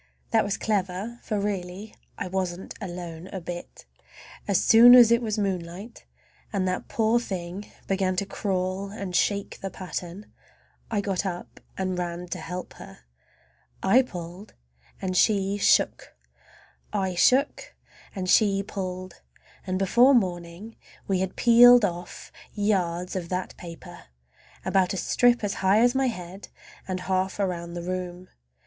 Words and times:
That 0.31 0.43
was 0.43 0.57
clever, 0.57 1.19
for 1.21 1.39
really 1.39 1.93
I 2.17 2.27
wasn't 2.27 2.73
alone 2.81 3.27
a 3.27 3.39
bit! 3.39 3.85
As 4.47 4.59
soon 4.59 4.95
as 4.95 5.11
it 5.11 5.21
was 5.21 5.37
moonlight, 5.37 6.07
and 6.51 6.67
that 6.67 6.87
poor 6.87 7.19
thing 7.19 7.71
began 7.85 8.15
to 8.15 8.25
crawl 8.25 8.89
and 8.89 9.15
shake 9.15 9.59
the 9.61 9.69
pattern, 9.69 10.33
I 10.89 11.01
got 11.01 11.23
up 11.23 11.59
and 11.77 11.99
ran 11.99 12.25
to 12.29 12.39
help 12.39 12.73
her. 12.77 13.01
I 13.83 14.01
pulled 14.01 14.55
and 14.99 15.15
she 15.15 15.59
shook, 15.59 16.15
I 16.91 17.13
shook 17.13 17.75
and 18.15 18.27
she 18.27 18.63
pulled, 18.63 19.21
and 19.67 19.77
before 19.77 20.15
morning 20.15 20.77
we 21.07 21.19
had 21.19 21.35
peeled 21.35 21.85
off 21.85 22.31
yards 22.53 23.15
of 23.15 23.29
that 23.29 23.55
paper. 23.55 24.05
A 24.65 24.73
strip 24.97 25.43
about 25.43 25.43
as 25.43 25.53
high 25.53 25.79
as 25.79 25.93
my 25.93 26.07
head 26.07 26.47
and 26.87 27.01
half 27.01 27.39
around 27.39 27.75
the 27.75 27.83
room. 27.83 28.29